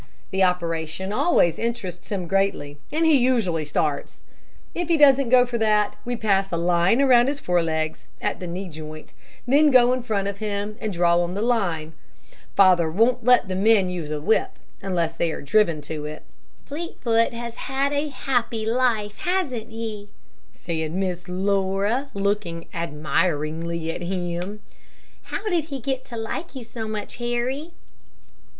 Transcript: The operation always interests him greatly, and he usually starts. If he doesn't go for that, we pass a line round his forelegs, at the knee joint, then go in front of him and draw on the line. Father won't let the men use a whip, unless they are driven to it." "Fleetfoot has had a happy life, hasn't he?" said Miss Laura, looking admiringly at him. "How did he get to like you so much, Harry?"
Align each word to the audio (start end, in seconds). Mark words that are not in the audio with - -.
The 0.31 0.41
operation 0.41 1.13
always 1.13 1.59
interests 1.59 2.09
him 2.11 2.25
greatly, 2.25 2.79
and 2.91 3.05
he 3.05 3.17
usually 3.17 3.65
starts. 3.65 4.21
If 4.73 4.87
he 4.87 4.97
doesn't 4.97 5.29
go 5.29 5.45
for 5.45 5.59
that, 5.59 5.95
we 6.03 6.15
pass 6.15 6.51
a 6.51 6.57
line 6.57 7.03
round 7.05 7.27
his 7.27 7.39
forelegs, 7.39 8.09
at 8.19 8.39
the 8.39 8.47
knee 8.47 8.67
joint, 8.67 9.13
then 9.47 9.69
go 9.69 9.93
in 9.93 10.01
front 10.01 10.27
of 10.27 10.39
him 10.39 10.75
and 10.81 10.91
draw 10.91 11.19
on 11.21 11.35
the 11.35 11.41
line. 11.43 11.93
Father 12.55 12.89
won't 12.89 13.23
let 13.23 13.47
the 13.47 13.53
men 13.55 13.89
use 13.89 14.09
a 14.09 14.19
whip, 14.19 14.57
unless 14.81 15.13
they 15.13 15.31
are 15.31 15.41
driven 15.43 15.81
to 15.81 16.05
it." 16.05 16.23
"Fleetfoot 16.65 17.31
has 17.33 17.53
had 17.67 17.93
a 17.93 18.07
happy 18.07 18.65
life, 18.65 19.19
hasn't 19.19 19.69
he?" 19.69 20.09
said 20.51 20.93
Miss 20.93 21.27
Laura, 21.29 22.09
looking 22.15 22.65
admiringly 22.73 23.91
at 23.91 24.01
him. 24.01 24.61
"How 25.25 25.47
did 25.47 25.65
he 25.65 25.79
get 25.79 26.05
to 26.05 26.17
like 26.17 26.55
you 26.55 26.63
so 26.63 26.87
much, 26.87 27.17
Harry?" 27.17 27.73